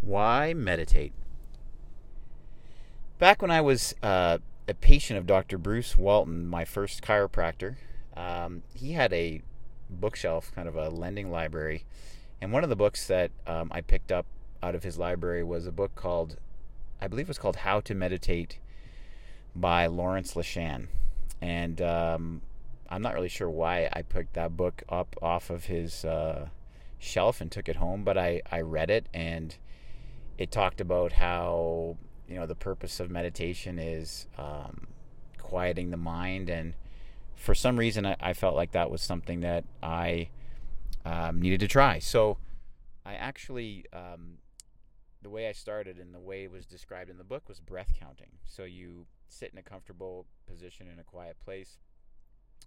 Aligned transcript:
Why 0.00 0.54
meditate? 0.54 1.12
Back 3.18 3.42
when 3.42 3.50
I 3.50 3.60
was 3.60 3.94
uh, 4.02 4.38
a 4.66 4.74
patient 4.74 5.18
of 5.18 5.26
Dr. 5.26 5.58
Bruce 5.58 5.98
Walton, 5.98 6.46
my 6.46 6.64
first 6.64 7.02
chiropractor, 7.02 7.76
um, 8.16 8.62
he 8.74 8.92
had 8.92 9.12
a 9.12 9.42
bookshelf, 9.90 10.52
kind 10.54 10.68
of 10.68 10.76
a 10.76 10.88
lending 10.88 11.30
library. 11.30 11.84
And 12.40 12.52
one 12.52 12.64
of 12.64 12.70
the 12.70 12.76
books 12.76 13.06
that 13.08 13.30
um, 13.46 13.70
I 13.72 13.82
picked 13.82 14.10
up 14.10 14.26
out 14.62 14.74
of 14.74 14.82
his 14.82 14.98
library 14.98 15.42
was 15.44 15.66
a 15.66 15.72
book 15.72 15.94
called, 15.94 16.36
I 17.00 17.08
believe 17.08 17.26
it 17.26 17.28
was 17.28 17.38
called 17.38 17.56
How 17.56 17.80
to 17.80 17.94
Meditate 17.94 18.58
by 19.54 19.86
Lawrence 19.86 20.34
LeShan. 20.34 20.86
And 21.42 21.80
um, 21.82 22.42
I'm 22.88 23.02
not 23.02 23.14
really 23.14 23.28
sure 23.28 23.50
why 23.50 23.88
I 23.92 24.02
picked 24.02 24.34
that 24.34 24.56
book 24.56 24.82
up 24.88 25.16
off 25.20 25.50
of 25.50 25.66
his 25.66 26.04
uh, 26.04 26.48
shelf 26.98 27.40
and 27.40 27.50
took 27.50 27.68
it 27.68 27.76
home, 27.76 28.02
but 28.02 28.16
I, 28.16 28.42
I 28.50 28.60
read 28.60 28.90
it 28.90 29.06
and 29.12 29.56
it 30.40 30.50
talked 30.50 30.80
about 30.80 31.12
how 31.12 31.98
you 32.26 32.34
know 32.34 32.46
the 32.46 32.54
purpose 32.54 32.98
of 32.98 33.10
meditation 33.10 33.78
is 33.78 34.26
um, 34.38 34.86
quieting 35.36 35.90
the 35.90 35.98
mind. 35.98 36.48
And 36.48 36.72
for 37.36 37.54
some 37.54 37.76
reason 37.76 38.06
I, 38.06 38.16
I, 38.18 38.32
felt 38.32 38.56
like 38.56 38.72
that 38.72 38.90
was 38.90 39.02
something 39.02 39.40
that 39.40 39.64
i 39.82 40.30
um, 41.04 41.40
needed 41.40 41.60
to 41.60 41.68
try. 41.68 41.98
So 41.98 42.38
i 43.04 43.14
actually 43.14 43.84
um, 43.92 44.38
the 45.20 45.28
way 45.28 45.46
i 45.46 45.52
started 45.52 45.98
and 45.98 46.14
the 46.14 46.20
way 46.20 46.44
it 46.44 46.50
was 46.50 46.64
described 46.64 47.10
in 47.10 47.18
the 47.18 47.24
book 47.24 47.46
was 47.46 47.60
breath 47.60 47.92
counting. 48.00 48.30
So 48.46 48.64
you 48.64 49.06
sit 49.28 49.52
in 49.52 49.58
a 49.58 49.62
comfortable 49.62 50.24
position 50.48 50.88
in 50.90 50.98
a 50.98 51.04
quiet 51.04 51.36
place 51.44 51.78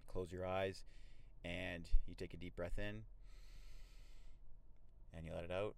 close 0.07 0.31
your 0.31 0.45
eyes 0.45 0.83
and 1.43 1.89
you 2.07 2.13
take 2.13 2.35
a 2.35 2.37
deep 2.37 2.55
breath 2.55 2.77
in 2.77 3.01
and 5.15 5.25
you 5.25 5.33
let 5.33 5.43
it 5.43 5.51
out 5.51 5.75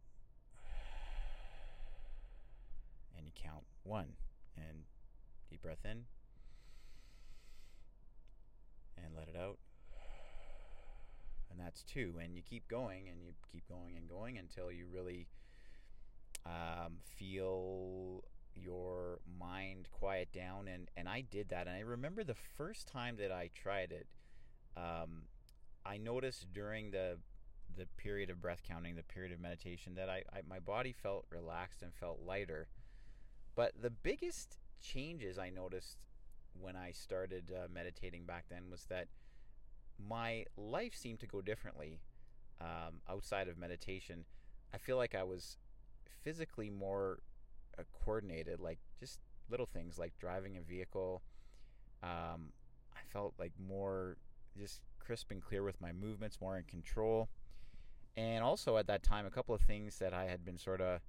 and 3.18 3.26
you 3.26 3.32
count 3.36 3.64
one 3.84 4.14
and 4.58 4.84
deep 5.50 5.62
breath 5.62 5.84
in 5.84 6.06
and 8.98 9.16
let 9.16 9.28
it 9.28 9.36
out. 9.38 9.58
And 11.50 11.60
that's 11.60 11.84
two 11.84 12.16
and 12.22 12.36
you 12.36 12.42
keep 12.42 12.68
going 12.68 13.08
and 13.08 13.22
you 13.22 13.32
keep 13.52 13.68
going 13.68 13.96
and 13.96 14.10
going 14.10 14.38
until 14.38 14.72
you 14.72 14.86
really 14.92 15.28
um, 16.46 16.98
feel 17.18 18.24
your 18.56 19.20
mind 19.40 19.88
quiet 19.92 20.32
down 20.32 20.68
and 20.68 20.90
and 20.96 21.10
I 21.10 21.22
did 21.22 21.50
that 21.50 21.68
and 21.68 21.76
I 21.76 21.82
remember 21.82 22.24
the 22.24 22.36
first 22.58 22.88
time 22.88 23.18
that 23.18 23.32
I 23.32 23.50
tried 23.54 23.92
it 23.92 24.08
um, 24.78 25.24
I 25.86 25.98
noticed 25.98 26.54
during 26.54 26.92
the 26.92 27.18
the 27.78 27.86
period 27.98 28.30
of 28.30 28.42
breath 28.42 28.62
counting 28.68 28.96
the 28.96 29.04
period 29.04 29.34
of 29.34 29.40
meditation 29.42 29.96
that 29.96 30.10
I, 30.10 30.24
I 30.32 30.42
my 30.48 30.60
body 30.60 30.94
felt 30.94 31.26
relaxed 31.30 31.82
and 31.82 31.94
felt 31.94 32.20
lighter 32.26 32.68
but 33.56 33.74
the 33.82 33.90
biggest 33.90 34.58
changes 34.82 35.38
I 35.38 35.50
noticed 35.50 35.98
when 36.60 36.76
I 36.76 36.92
started 36.92 37.52
uh, 37.54 37.68
meditating 37.74 38.26
back 38.26 38.46
then 38.50 38.70
was 38.70 38.86
that 38.90 39.08
my 39.98 40.46
life 40.58 40.94
seemed 40.96 41.20
to 41.20 41.28
go 41.28 41.42
differently 41.42 42.00
um, 42.62 43.02
outside 43.10 43.48
of 43.48 43.58
meditation. 43.58 44.26
I 44.74 44.78
feel 44.78 44.98
like 44.98 45.16
I 45.16 45.24
was 45.24 45.58
physically 46.24 46.70
more 46.70 47.20
uh, 47.78 47.84
coordinated, 48.04 48.60
like 48.60 48.80
just 49.00 49.20
little 49.50 49.66
things 49.66 49.98
like 49.98 50.14
driving 50.20 50.58
a 50.58 50.62
vehicle. 50.62 51.22
Um, 52.04 52.52
I 52.94 53.02
felt 53.12 53.34
like 53.40 53.54
more 53.60 54.18
just 54.58 54.82
crisp 55.00 55.32
and 55.32 55.42
clear 55.42 55.64
with 55.64 55.80
my 55.82 55.92
movements, 55.92 56.40
more 56.42 56.58
in 56.58 56.64
control. 56.64 57.30
And 58.18 58.44
also 58.44 58.78
at 58.78 58.88
that 58.88 59.04
time, 59.04 59.26
a 59.26 59.30
couple 59.30 59.54
of 59.54 59.62
things 59.62 60.00
that 60.00 60.14
I 60.14 60.26
had 60.26 60.46
been 60.46 60.58
sort 60.58 60.82
of 60.82 61.02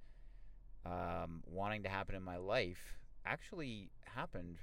um, 0.87 1.43
wanting 1.45 1.83
to 1.83 1.89
happen 1.89 2.15
in 2.15 2.23
my 2.23 2.37
life 2.37 2.97
actually 3.25 3.89
happened 4.03 4.57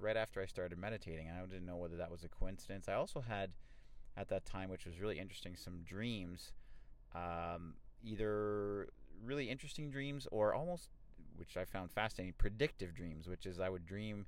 right 0.00 0.16
after 0.16 0.40
I 0.40 0.46
started 0.46 0.78
meditating. 0.78 1.28
I 1.30 1.44
didn't 1.46 1.66
know 1.66 1.76
whether 1.76 1.96
that 1.96 2.10
was 2.10 2.24
a 2.24 2.28
coincidence. 2.28 2.88
I 2.88 2.94
also 2.94 3.20
had, 3.20 3.50
at 4.16 4.28
that 4.28 4.44
time, 4.44 4.68
which 4.68 4.84
was 4.84 5.00
really 5.00 5.18
interesting, 5.18 5.56
some 5.56 5.80
dreams, 5.84 6.52
um, 7.14 7.74
either 8.04 8.88
really 9.24 9.48
interesting 9.48 9.90
dreams 9.90 10.26
or 10.30 10.54
almost, 10.54 10.88
which 11.36 11.56
I 11.56 11.64
found 11.64 11.90
fascinating, 11.90 12.34
predictive 12.36 12.94
dreams, 12.94 13.28
which 13.28 13.46
is 13.46 13.60
I 13.60 13.68
would 13.68 13.86
dream 13.86 14.26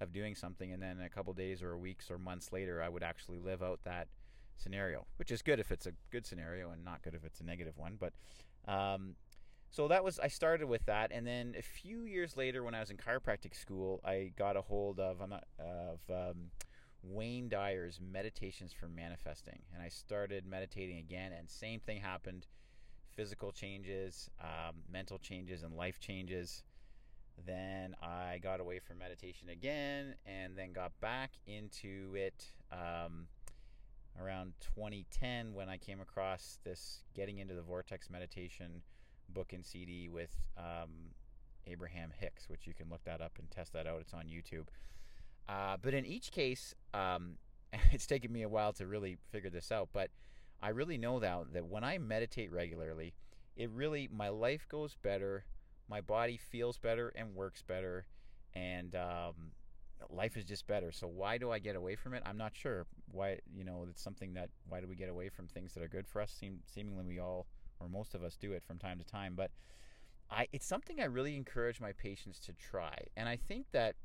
of 0.00 0.12
doing 0.12 0.34
something 0.34 0.72
and 0.72 0.82
then 0.82 1.00
a 1.00 1.08
couple 1.08 1.32
days 1.32 1.62
or 1.62 1.76
weeks 1.78 2.10
or 2.10 2.18
months 2.18 2.52
later 2.52 2.82
I 2.82 2.88
would 2.88 3.02
actually 3.02 3.38
live 3.38 3.62
out 3.62 3.80
that 3.84 4.08
scenario, 4.56 5.06
which 5.16 5.30
is 5.30 5.42
good 5.42 5.60
if 5.60 5.70
it's 5.70 5.86
a 5.86 5.92
good 6.10 6.26
scenario 6.26 6.70
and 6.70 6.84
not 6.84 7.02
good 7.02 7.14
if 7.14 7.24
it's 7.24 7.40
a 7.40 7.44
negative 7.44 7.78
one. 7.78 7.98
But 7.98 8.12
um, 8.70 9.14
so 9.72 9.88
that 9.88 10.04
was 10.04 10.18
I 10.18 10.28
started 10.28 10.68
with 10.68 10.84
that, 10.84 11.10
and 11.12 11.26
then 11.26 11.54
a 11.58 11.62
few 11.62 12.02
years 12.02 12.36
later, 12.36 12.62
when 12.62 12.74
I 12.74 12.80
was 12.80 12.90
in 12.90 12.98
chiropractic 12.98 13.58
school, 13.58 14.02
I 14.04 14.30
got 14.36 14.54
a 14.54 14.60
hold 14.60 15.00
of 15.00 15.22
of 15.22 15.98
um, 16.10 16.50
Wayne 17.02 17.48
Dyer's 17.48 17.98
Meditations 17.98 18.74
for 18.74 18.86
Manifesting, 18.86 19.60
and 19.72 19.82
I 19.82 19.88
started 19.88 20.46
meditating 20.46 20.98
again, 20.98 21.32
and 21.32 21.48
same 21.48 21.80
thing 21.80 22.02
happened: 22.02 22.46
physical 23.16 23.50
changes, 23.50 24.28
um, 24.42 24.76
mental 24.92 25.18
changes, 25.18 25.62
and 25.62 25.74
life 25.74 25.98
changes. 25.98 26.64
Then 27.46 27.96
I 28.02 28.40
got 28.42 28.60
away 28.60 28.78
from 28.78 28.98
meditation 28.98 29.48
again, 29.48 30.16
and 30.26 30.54
then 30.54 30.74
got 30.74 30.92
back 31.00 31.30
into 31.46 32.14
it 32.14 32.44
um, 32.70 33.26
around 34.20 34.52
2010 34.60 35.54
when 35.54 35.70
I 35.70 35.78
came 35.78 36.02
across 36.02 36.58
this 36.62 37.04
getting 37.14 37.38
into 37.38 37.54
the 37.54 37.62
vortex 37.62 38.10
meditation 38.10 38.82
book 39.32 39.52
and 39.52 39.64
CD 39.64 40.08
with 40.08 40.34
um, 40.56 41.12
Abraham 41.66 42.12
Hicks, 42.18 42.48
which 42.48 42.66
you 42.66 42.74
can 42.74 42.88
look 42.90 43.04
that 43.04 43.20
up 43.20 43.32
and 43.38 43.50
test 43.50 43.72
that 43.72 43.86
out. 43.86 44.00
It's 44.00 44.14
on 44.14 44.24
YouTube. 44.24 44.66
Uh, 45.48 45.76
but 45.80 45.94
in 45.94 46.06
each 46.06 46.30
case, 46.30 46.74
um, 46.94 47.36
it's 47.92 48.06
taken 48.06 48.32
me 48.32 48.42
a 48.42 48.48
while 48.48 48.72
to 48.74 48.86
really 48.86 49.16
figure 49.30 49.50
this 49.50 49.72
out. 49.72 49.88
But 49.92 50.10
I 50.62 50.68
really 50.68 50.98
know 50.98 51.18
now 51.18 51.44
that 51.52 51.66
when 51.66 51.84
I 51.84 51.98
meditate 51.98 52.52
regularly, 52.52 53.14
it 53.56 53.70
really 53.70 54.08
my 54.12 54.28
life 54.28 54.66
goes 54.68 54.96
better, 55.02 55.44
my 55.88 56.00
body 56.00 56.36
feels 56.38 56.78
better 56.78 57.12
and 57.14 57.34
works 57.34 57.62
better, 57.62 58.06
and 58.54 58.94
um, 58.94 59.52
life 60.08 60.36
is 60.36 60.44
just 60.44 60.66
better. 60.66 60.92
So 60.92 61.06
why 61.06 61.38
do 61.38 61.50
I 61.50 61.58
get 61.58 61.76
away 61.76 61.96
from 61.96 62.14
it? 62.14 62.22
I'm 62.24 62.38
not 62.38 62.54
sure. 62.54 62.86
Why 63.10 63.40
you 63.54 63.64
know 63.64 63.86
it's 63.90 64.02
something 64.02 64.34
that 64.34 64.50
why 64.68 64.80
do 64.80 64.86
we 64.86 64.96
get 64.96 65.08
away 65.08 65.28
from 65.28 65.48
things 65.48 65.74
that 65.74 65.82
are 65.82 65.88
good 65.88 66.06
for 66.06 66.20
us? 66.20 66.32
Seem, 66.38 66.60
seemingly 66.64 67.04
we 67.04 67.18
all 67.18 67.46
or 67.82 67.88
most 67.88 68.14
of 68.14 68.22
us 68.22 68.36
do 68.36 68.52
it 68.52 68.62
from 68.62 68.78
time 68.78 68.98
to 68.98 69.04
time. 69.04 69.34
But 69.36 69.50
I, 70.30 70.48
it's 70.52 70.66
something 70.66 71.00
I 71.00 71.04
really 71.04 71.36
encourage 71.36 71.80
my 71.80 71.92
patients 71.92 72.38
to 72.40 72.52
try. 72.52 72.94
And 73.16 73.28
I 73.28 73.36
think 73.36 73.66
that 73.72 73.96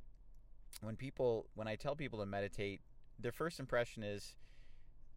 when 0.81 0.95
people, 0.95 1.47
when 1.55 1.67
I 1.67 1.75
tell 1.75 1.95
people 1.95 2.19
to 2.19 2.25
meditate, 2.25 2.81
their 3.19 3.31
first 3.31 3.59
impression 3.59 4.03
is 4.03 4.35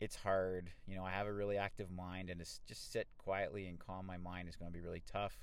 it's 0.00 0.16
hard. 0.16 0.70
You 0.86 0.96
know, 0.96 1.04
I 1.04 1.10
have 1.10 1.26
a 1.26 1.32
really 1.32 1.58
active 1.58 1.90
mind, 1.90 2.30
and 2.30 2.40
to 2.40 2.46
just 2.66 2.92
sit 2.92 3.08
quietly 3.18 3.66
and 3.66 3.78
calm 3.78 4.06
my 4.06 4.16
mind 4.16 4.48
is 4.48 4.56
going 4.56 4.70
to 4.70 4.76
be 4.76 4.82
really 4.82 5.02
tough. 5.10 5.36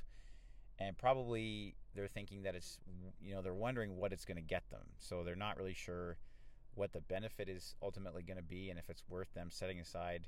And 0.79 0.97
probably 0.97 1.75
they're 1.95 2.07
thinking 2.07 2.43
that 2.43 2.55
it's, 2.55 2.79
you 3.19 3.33
know, 3.33 3.41
they're 3.41 3.53
wondering 3.53 3.97
what 3.97 4.13
it's 4.13 4.25
going 4.25 4.37
to 4.37 4.43
get 4.43 4.69
them. 4.69 4.83
So 4.99 5.23
they're 5.23 5.35
not 5.35 5.57
really 5.57 5.73
sure 5.73 6.17
what 6.77 6.93
the 6.93 7.01
benefit 7.01 7.49
is 7.49 7.75
ultimately 7.81 8.21
going 8.21 8.37
to 8.37 8.43
be 8.43 8.69
and 8.69 8.77
if 8.77 8.89
it's 8.89 9.03
worth 9.09 9.33
them 9.33 9.47
setting 9.49 9.79
aside 9.79 10.27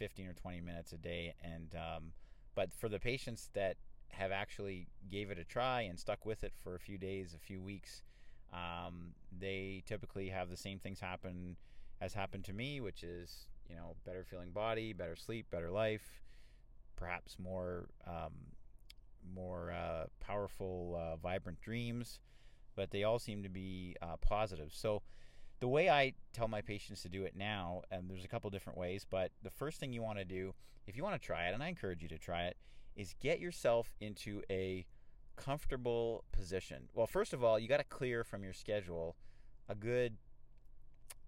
15 0.00 0.28
or 0.28 0.32
20 0.32 0.62
minutes 0.62 0.92
a 0.92 0.96
day. 0.96 1.34
And 1.44 1.76
um, 1.76 2.12
but 2.56 2.72
for 2.72 2.88
the 2.88 2.98
patients 2.98 3.50
that 3.52 3.76
have 4.08 4.32
actually 4.32 4.88
gave 5.08 5.30
it 5.30 5.38
a 5.38 5.44
try 5.44 5.82
and 5.82 6.00
stuck 6.00 6.26
with 6.26 6.42
it 6.42 6.52
for 6.64 6.74
a 6.74 6.80
few 6.80 6.98
days, 6.98 7.34
a 7.34 7.38
few 7.38 7.62
weeks, 7.62 8.02
um, 8.52 9.14
they 9.38 9.84
typically 9.86 10.30
have 10.30 10.50
the 10.50 10.56
same 10.56 10.78
things 10.80 10.98
happen 10.98 11.56
as 12.00 12.14
happened 12.14 12.44
to 12.46 12.52
me, 12.54 12.80
which 12.80 13.04
is 13.04 13.46
you 13.68 13.76
know 13.76 13.94
better 14.06 14.24
feeling 14.24 14.50
body, 14.50 14.92
better 14.94 15.14
sleep, 15.14 15.46
better 15.50 15.70
life, 15.70 16.22
perhaps 16.96 17.38
more 17.38 17.86
um, 18.06 18.32
more 19.34 19.70
uh, 19.70 20.06
powerful, 20.18 20.98
uh, 20.98 21.16
vibrant 21.16 21.60
dreams. 21.60 22.18
But 22.74 22.90
they 22.90 23.04
all 23.04 23.18
seem 23.18 23.42
to 23.42 23.50
be 23.50 23.96
uh, 24.00 24.16
positive. 24.22 24.70
So 24.72 25.02
the 25.60 25.68
way 25.68 25.90
I 25.90 26.14
tell 26.32 26.48
my 26.48 26.62
patients 26.62 27.02
to 27.02 27.08
do 27.08 27.24
it 27.24 27.36
now, 27.36 27.82
and 27.90 28.10
there's 28.10 28.24
a 28.24 28.28
couple 28.28 28.50
different 28.50 28.78
ways, 28.78 29.06
but 29.08 29.30
the 29.42 29.50
first 29.50 29.78
thing 29.78 29.92
you 29.92 30.02
want 30.02 30.18
to 30.18 30.24
do, 30.24 30.54
if 30.86 30.96
you 30.96 31.04
want 31.04 31.20
to 31.20 31.24
try 31.24 31.48
it, 31.48 31.54
and 31.54 31.62
I 31.62 31.68
encourage 31.68 32.02
you 32.02 32.08
to 32.08 32.18
try 32.18 32.44
it, 32.44 32.56
is 32.96 33.14
get 33.20 33.40
yourself 33.40 33.92
into 34.00 34.42
a 34.50 34.86
comfortable 35.36 36.24
position. 36.32 36.88
Well, 36.94 37.06
first 37.06 37.32
of 37.32 37.44
all, 37.44 37.58
you 37.58 37.68
got 37.68 37.78
to 37.78 37.84
clear 37.84 38.24
from 38.24 38.42
your 38.42 38.52
schedule 38.52 39.16
a 39.68 39.74
good 39.74 40.16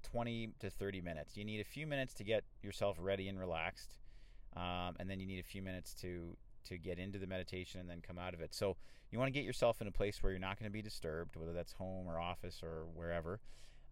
20 0.02 0.50
to 0.60 0.70
30 0.70 1.00
minutes. 1.00 1.36
You 1.36 1.44
need 1.44 1.60
a 1.60 1.64
few 1.64 1.86
minutes 1.86 2.14
to 2.14 2.24
get 2.24 2.44
yourself 2.62 2.96
ready 3.00 3.28
and 3.28 3.38
relaxed, 3.38 3.98
um, 4.56 4.96
and 4.98 5.08
then 5.08 5.20
you 5.20 5.26
need 5.26 5.40
a 5.40 5.44
few 5.44 5.62
minutes 5.62 5.94
to 5.94 6.36
to 6.64 6.78
get 6.78 6.96
into 6.96 7.18
the 7.18 7.26
meditation 7.26 7.80
and 7.80 7.90
then 7.90 8.00
come 8.00 8.18
out 8.18 8.34
of 8.34 8.40
it. 8.40 8.54
So 8.54 8.76
you 9.10 9.18
want 9.18 9.26
to 9.26 9.32
get 9.32 9.44
yourself 9.44 9.80
in 9.80 9.88
a 9.88 9.90
place 9.90 10.22
where 10.22 10.30
you're 10.30 10.38
not 10.38 10.60
going 10.60 10.70
to 10.70 10.72
be 10.72 10.80
disturbed, 10.80 11.34
whether 11.34 11.52
that's 11.52 11.72
home 11.72 12.06
or 12.06 12.20
office 12.20 12.62
or 12.62 12.84
wherever. 12.94 13.40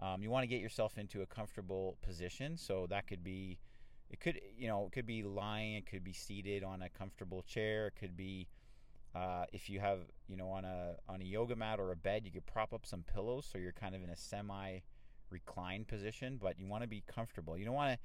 Um, 0.01 0.23
you 0.23 0.31
want 0.31 0.43
to 0.45 0.49
get 0.49 0.61
yourself 0.61 0.99
into 0.99 1.23
a 1.23 1.27
comfortable 1.27 1.97
position. 2.03 2.57
So 2.57 2.87
that 2.89 3.07
could 3.07 3.23
be, 3.23 3.59
it 4.11 4.21
could, 4.21 4.41
you 4.57 4.69
know, 4.69 4.87
it 4.87 4.93
could 4.93 5.07
be 5.07 5.23
lying, 5.23 5.75
it 5.75 5.87
could 5.87 6.03
be 6.05 6.13
seated 6.13 6.65
on 6.65 6.83
a 6.83 6.89
comfortable 6.89 7.43
chair, 7.43 7.87
it 7.89 7.97
could 8.01 8.17
be 8.17 8.49
Uh, 9.13 9.45
if 9.53 9.69
you 9.69 9.81
have, 9.81 9.99
you 10.29 10.37
know, 10.37 10.49
on 10.51 10.65
a 10.65 10.95
on 11.09 11.21
a 11.21 11.25
yoga 11.25 11.57
mat 11.57 11.81
or 11.81 11.91
a 11.91 11.97
bed, 11.97 12.25
you 12.25 12.31
could 12.31 12.47
prop 12.47 12.73
up 12.73 12.87
some 12.87 13.03
pillows 13.03 13.45
so 13.45 13.59
you're 13.59 13.73
kind 13.73 13.95
of 13.95 14.05
in 14.05 14.11
a 14.11 14.17
semi 14.17 14.79
reclined 15.31 15.89
position, 15.89 16.39
but 16.41 16.59
you 16.59 16.67
want 16.69 16.83
to 16.83 16.89
be 16.89 17.03
comfortable. 17.07 17.59
You 17.59 17.65
don't 17.65 17.75
want 17.75 17.93
to 17.93 17.99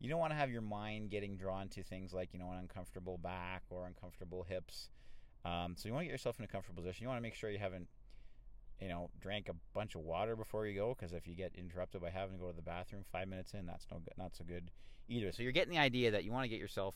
you 0.00 0.08
don't 0.10 0.18
want 0.18 0.32
to 0.32 0.36
have 0.36 0.50
your 0.50 0.62
mind 0.62 1.10
getting 1.10 1.36
drawn 1.36 1.68
to 1.68 1.82
things 1.84 2.12
like 2.12 2.32
you 2.32 2.40
know 2.40 2.50
an 2.50 2.58
uncomfortable 2.58 3.18
back 3.18 3.62
or 3.70 3.86
uncomfortable 3.86 4.42
hips. 4.42 4.90
Um, 5.44 5.76
so 5.76 5.88
you 5.88 5.92
want 5.94 6.02
to 6.02 6.06
get 6.06 6.12
yourself 6.12 6.38
in 6.40 6.44
a 6.44 6.48
comfortable 6.48 6.82
position. 6.82 7.04
You 7.04 7.08
want 7.08 7.18
to 7.18 7.22
make 7.22 7.34
sure 7.34 7.50
you 7.50 7.58
haven't 7.58 7.88
you 8.80 8.88
know 8.88 9.10
drank 9.20 9.48
a 9.48 9.54
bunch 9.74 9.94
of 9.94 10.02
water 10.02 10.36
before 10.36 10.66
you 10.66 10.78
go 10.78 10.94
because 10.98 11.12
if 11.12 11.26
you 11.26 11.34
get 11.34 11.52
interrupted 11.56 12.00
by 12.00 12.10
having 12.10 12.36
to 12.36 12.40
go 12.40 12.50
to 12.50 12.56
the 12.56 12.62
bathroom 12.62 13.04
five 13.10 13.28
minutes 13.28 13.54
in, 13.54 13.66
that's 13.66 13.86
no 13.90 14.00
not 14.16 14.36
so 14.36 14.44
good 14.44 14.70
either. 15.08 15.32
So 15.32 15.42
you're 15.42 15.52
getting 15.52 15.72
the 15.72 15.80
idea 15.80 16.10
that 16.10 16.24
you 16.24 16.32
want 16.32 16.44
to 16.44 16.48
get 16.48 16.60
yourself 16.60 16.94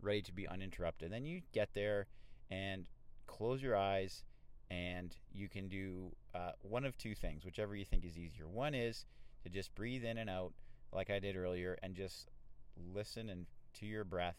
ready 0.00 0.22
to 0.22 0.32
be 0.32 0.46
uninterrupted. 0.46 1.12
Then 1.12 1.24
you 1.24 1.42
get 1.52 1.70
there 1.74 2.06
and 2.50 2.86
close 3.26 3.62
your 3.62 3.76
eyes 3.76 4.24
and 4.70 5.16
you 5.32 5.48
can 5.48 5.68
do 5.68 6.12
uh, 6.34 6.52
one 6.62 6.84
of 6.84 6.96
two 6.98 7.14
things, 7.14 7.44
whichever 7.44 7.74
you 7.74 7.84
think 7.84 8.04
is 8.04 8.18
easier. 8.18 8.46
One 8.46 8.74
is 8.74 9.06
to 9.42 9.48
just 9.48 9.74
breathe 9.74 10.04
in 10.04 10.18
and 10.18 10.28
out, 10.28 10.52
like 10.92 11.10
I 11.10 11.18
did 11.18 11.36
earlier, 11.36 11.78
and 11.82 11.94
just 11.94 12.28
listen 12.94 13.30
and 13.30 13.46
to 13.74 13.86
your 13.86 14.04
breath. 14.04 14.36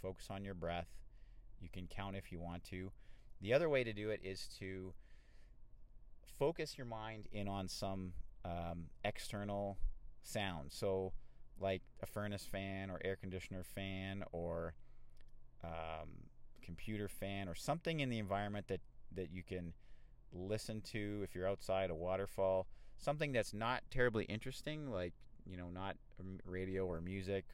Focus 0.00 0.28
on 0.30 0.44
your 0.44 0.54
breath. 0.54 0.88
You 1.60 1.68
can 1.72 1.88
count 1.88 2.16
if 2.16 2.30
you 2.30 2.38
want 2.38 2.64
to. 2.64 2.92
The 3.40 3.52
other 3.52 3.68
way 3.68 3.82
to 3.82 3.92
do 3.92 4.10
it 4.10 4.20
is 4.22 4.48
to 4.60 4.94
focus 6.38 6.76
your 6.76 6.86
mind 6.86 7.26
in 7.32 7.48
on 7.48 7.68
some 7.68 8.12
um, 8.44 8.84
external 9.04 9.78
sound. 10.22 10.72
So, 10.72 11.12
like 11.60 11.82
a 12.02 12.06
furnace 12.06 12.44
fan 12.44 12.90
or 12.90 13.00
air 13.04 13.16
conditioner 13.16 13.62
fan 13.62 14.22
or 14.32 14.74
um, 15.64 16.08
computer 16.62 17.08
fan 17.08 17.48
or 17.48 17.54
something 17.54 18.00
in 18.00 18.10
the 18.10 18.18
environment 18.18 18.66
that 18.68 18.80
that 19.14 19.30
you 19.32 19.42
can 19.42 19.72
listen 20.32 20.80
to 20.82 21.20
if 21.22 21.34
you're 21.34 21.48
outside 21.48 21.88
a 21.88 21.94
waterfall 21.94 22.66
something 22.98 23.32
that's 23.32 23.54
not 23.54 23.82
terribly 23.90 24.24
interesting 24.24 24.90
like 24.90 25.14
you 25.46 25.56
know 25.56 25.68
not 25.72 25.96
radio 26.44 26.84
or 26.84 27.00
music 27.00 27.44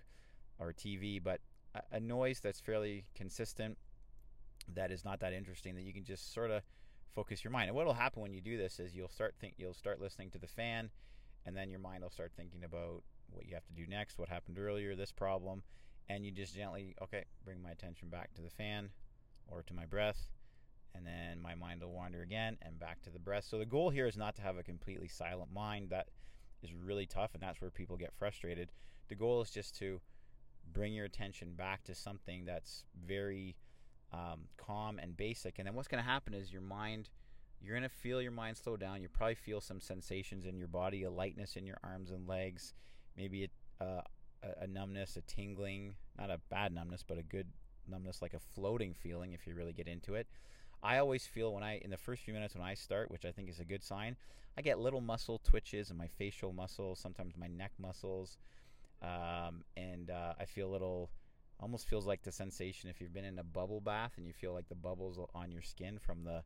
or 0.58 0.72
TV 0.72 1.22
but 1.22 1.40
a, 1.74 1.96
a 1.96 2.00
noise 2.00 2.40
that's 2.40 2.58
fairly 2.58 3.04
consistent 3.14 3.76
that 4.74 4.90
is 4.90 5.04
not 5.04 5.20
that 5.20 5.32
interesting 5.32 5.74
that 5.74 5.82
you 5.82 5.92
can 5.92 6.04
just 6.04 6.32
sort 6.32 6.50
of 6.50 6.62
focus 7.14 7.44
your 7.44 7.50
mind. 7.50 7.68
And 7.68 7.76
what 7.76 7.86
will 7.86 7.94
happen 7.94 8.22
when 8.22 8.32
you 8.32 8.40
do 8.40 8.56
this 8.56 8.78
is 8.78 8.94
you'll 8.94 9.08
start 9.08 9.34
think 9.40 9.54
you'll 9.56 9.74
start 9.74 10.00
listening 10.00 10.30
to 10.30 10.38
the 10.38 10.46
fan 10.46 10.90
and 11.46 11.56
then 11.56 11.70
your 11.70 11.80
mind 11.80 12.02
will 12.02 12.10
start 12.10 12.32
thinking 12.36 12.64
about 12.64 13.02
what 13.30 13.46
you 13.46 13.54
have 13.54 13.66
to 13.66 13.72
do 13.72 13.86
next 13.86 14.18
what 14.18 14.28
happened 14.28 14.58
earlier 14.58 14.94
this 14.94 15.10
problem 15.10 15.62
and 16.08 16.24
you 16.24 16.30
just 16.30 16.54
gently 16.54 16.94
okay 17.02 17.24
bring 17.44 17.62
my 17.62 17.70
attention 17.70 18.08
back 18.08 18.32
to 18.34 18.42
the 18.42 18.50
fan 18.50 18.90
or 19.46 19.62
to 19.62 19.72
my 19.72 19.86
breath 19.86 20.28
and 20.94 21.06
then 21.06 21.40
my 21.40 21.54
mind 21.54 21.80
will 21.80 21.92
wander 21.92 22.22
again 22.22 22.58
and 22.62 22.78
back 22.78 23.02
to 23.02 23.10
the 23.10 23.18
breath. 23.18 23.44
So 23.44 23.58
the 23.58 23.66
goal 23.66 23.90
here 23.90 24.06
is 24.06 24.16
not 24.16 24.36
to 24.36 24.42
have 24.42 24.58
a 24.58 24.62
completely 24.62 25.08
silent 25.08 25.52
mind. 25.52 25.90
That 25.90 26.08
is 26.62 26.74
really 26.74 27.06
tough 27.06 27.34
and 27.34 27.42
that's 27.42 27.60
where 27.60 27.70
people 27.70 27.96
get 27.96 28.12
frustrated. 28.18 28.70
The 29.08 29.14
goal 29.14 29.40
is 29.40 29.50
just 29.50 29.76
to 29.78 30.00
bring 30.72 30.92
your 30.92 31.06
attention 31.06 31.54
back 31.54 31.82
to 31.84 31.94
something 31.94 32.44
that's 32.44 32.84
very 33.06 33.56
um, 34.12 34.40
calm 34.56 34.98
and 34.98 35.16
basic 35.16 35.58
and 35.58 35.66
then 35.66 35.74
what's 35.74 35.88
going 35.88 36.02
to 36.02 36.08
happen 36.08 36.34
is 36.34 36.52
your 36.52 36.62
mind 36.62 37.08
you're 37.60 37.76
going 37.76 37.88
to 37.88 37.94
feel 37.94 38.20
your 38.20 38.32
mind 38.32 38.56
slow 38.56 38.76
down 38.76 39.00
you 39.00 39.08
probably 39.08 39.34
feel 39.34 39.60
some 39.60 39.80
sensations 39.80 40.44
in 40.44 40.56
your 40.56 40.68
body 40.68 41.04
a 41.04 41.10
lightness 41.10 41.56
in 41.56 41.66
your 41.66 41.78
arms 41.84 42.10
and 42.10 42.28
legs 42.28 42.74
maybe 43.16 43.50
a, 43.80 43.84
uh, 43.84 44.02
a, 44.42 44.64
a 44.64 44.66
numbness, 44.66 45.16
a 45.16 45.22
tingling, 45.22 45.94
not 46.18 46.30
a 46.30 46.40
bad 46.50 46.72
numbness, 46.72 47.04
but 47.06 47.18
a 47.18 47.22
good 47.22 47.46
numbness, 47.88 48.22
like 48.22 48.34
a 48.34 48.38
floating 48.38 48.94
feeling 48.94 49.32
if 49.32 49.46
you 49.46 49.54
really 49.54 49.72
get 49.72 49.88
into 49.88 50.14
it. 50.14 50.26
I 50.82 50.98
always 50.98 51.26
feel 51.26 51.54
when 51.54 51.62
I, 51.62 51.78
in 51.78 51.90
the 51.90 51.96
first 51.96 52.22
few 52.22 52.34
minutes 52.34 52.54
when 52.54 52.64
I 52.64 52.74
start, 52.74 53.10
which 53.10 53.24
I 53.24 53.30
think 53.30 53.48
is 53.48 53.60
a 53.60 53.64
good 53.64 53.84
sign, 53.84 54.16
I 54.58 54.62
get 54.62 54.78
little 54.78 55.00
muscle 55.00 55.40
twitches 55.42 55.90
in 55.90 55.96
my 55.96 56.08
facial 56.08 56.52
muscles, 56.52 56.98
sometimes 56.98 57.34
my 57.36 57.46
neck 57.46 57.72
muscles, 57.78 58.36
um, 59.00 59.62
and 59.76 60.10
uh, 60.10 60.34
I 60.38 60.44
feel 60.44 60.68
a 60.68 60.72
little, 60.72 61.10
almost 61.62 61.88
feels 61.88 62.06
like 62.06 62.22
the 62.22 62.32
sensation 62.32 62.90
if 62.90 63.00
you've 63.00 63.14
been 63.14 63.24
in 63.24 63.38
a 63.38 63.44
bubble 63.44 63.80
bath 63.80 64.12
and 64.16 64.26
you 64.26 64.32
feel 64.32 64.52
like 64.52 64.68
the 64.68 64.74
bubbles 64.74 65.18
on 65.34 65.50
your 65.52 65.62
skin 65.62 65.98
from 65.98 66.24
the 66.24 66.42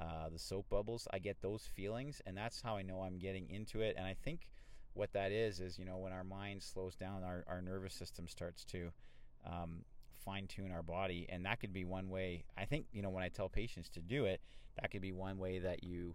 uh, 0.00 0.28
the 0.30 0.38
soap 0.38 0.66
bubbles. 0.68 1.08
I 1.12 1.18
get 1.18 1.40
those 1.40 1.66
feelings, 1.74 2.20
and 2.26 2.36
that's 2.36 2.60
how 2.60 2.76
I 2.76 2.82
know 2.82 3.00
I'm 3.00 3.18
getting 3.18 3.48
into 3.48 3.80
it. 3.80 3.94
And 3.96 4.06
I 4.06 4.12
think 4.12 4.48
what 4.96 5.12
that 5.12 5.30
is 5.30 5.60
is 5.60 5.78
you 5.78 5.84
know 5.84 5.98
when 5.98 6.12
our 6.12 6.24
mind 6.24 6.62
slows 6.62 6.96
down 6.96 7.22
our, 7.22 7.44
our 7.46 7.60
nervous 7.60 7.92
system 7.92 8.26
starts 8.26 8.64
to 8.64 8.90
um, 9.46 9.84
fine 10.24 10.46
tune 10.46 10.72
our 10.72 10.82
body 10.82 11.26
and 11.28 11.44
that 11.44 11.60
could 11.60 11.72
be 11.72 11.84
one 11.84 12.08
way 12.08 12.42
i 12.56 12.64
think 12.64 12.86
you 12.92 13.02
know 13.02 13.10
when 13.10 13.22
i 13.22 13.28
tell 13.28 13.48
patients 13.48 13.88
to 13.90 14.00
do 14.00 14.24
it 14.24 14.40
that 14.80 14.90
could 14.90 15.02
be 15.02 15.12
one 15.12 15.38
way 15.38 15.58
that 15.58 15.84
you 15.84 16.14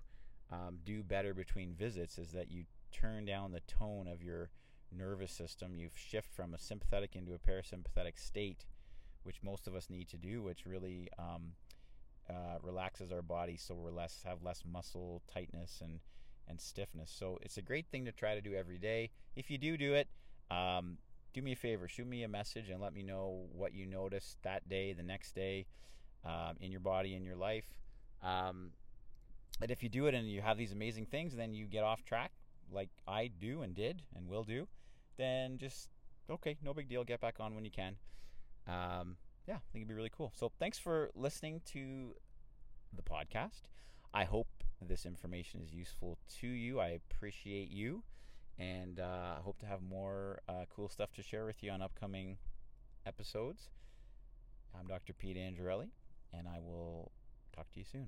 um, 0.51 0.79
do 0.83 1.03
better 1.03 1.33
between 1.33 1.73
visits 1.73 2.17
is 2.17 2.31
that 2.31 2.51
you 2.51 2.65
turn 2.91 3.23
down 3.23 3.51
the 3.51 3.61
tone 3.61 4.07
of 4.07 4.21
your 4.21 4.49
nervous 4.95 5.31
system 5.31 5.75
you 5.75 5.89
shift 5.93 6.33
from 6.33 6.53
a 6.53 6.57
sympathetic 6.57 7.15
into 7.15 7.33
a 7.33 7.39
parasympathetic 7.39 8.17
state 8.19 8.65
which 9.23 9.43
most 9.43 9.67
of 9.67 9.75
us 9.75 9.89
need 9.89 10.07
to 10.07 10.17
do 10.17 10.41
which 10.41 10.65
really 10.65 11.09
um, 11.17 11.53
uh, 12.29 12.57
relaxes 12.61 13.11
our 13.11 13.21
body 13.21 13.57
so 13.57 13.73
we're 13.73 13.91
less 13.91 14.23
have 14.25 14.43
less 14.43 14.63
muscle 14.65 15.21
tightness 15.31 15.79
and 15.81 15.99
and 16.51 16.61
stiffness. 16.61 17.11
So 17.17 17.39
it's 17.41 17.57
a 17.57 17.61
great 17.61 17.87
thing 17.87 18.05
to 18.05 18.11
try 18.11 18.35
to 18.35 18.41
do 18.41 18.53
every 18.53 18.77
day. 18.77 19.09
If 19.35 19.49
you 19.49 19.57
do 19.57 19.77
do 19.77 19.93
it, 19.93 20.07
um, 20.51 20.97
do 21.33 21.41
me 21.41 21.53
a 21.53 21.55
favor, 21.55 21.87
shoot 21.87 22.05
me 22.05 22.23
a 22.23 22.27
message 22.27 22.69
and 22.69 22.81
let 22.81 22.93
me 22.93 23.03
know 23.03 23.45
what 23.53 23.73
you 23.73 23.85
noticed 23.85 24.37
that 24.43 24.67
day, 24.67 24.93
the 24.93 25.03
next 25.03 25.33
day, 25.33 25.65
um, 26.25 26.57
in 26.59 26.71
your 26.71 26.81
body, 26.81 27.15
in 27.15 27.23
your 27.23 27.37
life. 27.37 27.65
Um, 28.21 28.71
and 29.61 29.71
if 29.71 29.81
you 29.81 29.89
do 29.89 30.07
it 30.07 30.13
and 30.13 30.29
you 30.29 30.41
have 30.41 30.57
these 30.57 30.73
amazing 30.73 31.05
things, 31.05 31.35
then 31.35 31.53
you 31.53 31.65
get 31.65 31.83
off 31.83 32.03
track, 32.03 32.31
like 32.71 32.89
I 33.07 33.27
do 33.27 33.61
and 33.61 33.73
did 33.73 34.03
and 34.15 34.27
will 34.27 34.43
do, 34.43 34.67
then 35.17 35.57
just 35.57 35.89
okay, 36.29 36.57
no 36.63 36.73
big 36.73 36.89
deal. 36.89 37.03
Get 37.03 37.21
back 37.21 37.35
on 37.39 37.55
when 37.55 37.65
you 37.65 37.71
can. 37.71 37.95
Um, 38.67 39.17
yeah, 39.47 39.55
I 39.55 39.67
think 39.71 39.81
it'd 39.83 39.87
be 39.87 39.93
really 39.93 40.11
cool. 40.15 40.31
So 40.35 40.51
thanks 40.59 40.77
for 40.77 41.09
listening 41.15 41.61
to 41.73 42.15
the 42.95 43.01
podcast. 43.01 43.63
I 44.13 44.25
hope 44.25 44.47
this 44.81 45.05
information 45.05 45.61
is 45.61 45.73
useful 45.73 46.17
to 46.39 46.47
you. 46.47 46.79
I 46.79 46.89
appreciate 46.89 47.69
you, 47.69 48.03
and 48.59 48.99
uh, 48.99 49.37
I 49.37 49.41
hope 49.41 49.59
to 49.59 49.65
have 49.65 49.81
more 49.81 50.41
uh, 50.49 50.65
cool 50.73 50.89
stuff 50.89 51.13
to 51.13 51.23
share 51.23 51.45
with 51.45 51.63
you 51.63 51.71
on 51.71 51.81
upcoming 51.81 52.37
episodes. 53.05 53.69
I'm 54.77 54.87
Dr. 54.87 55.13
Pete 55.13 55.37
Angarelli, 55.37 55.89
and 56.33 56.47
I 56.47 56.59
will 56.59 57.11
talk 57.55 57.71
to 57.71 57.79
you 57.79 57.85
soon. 57.85 58.07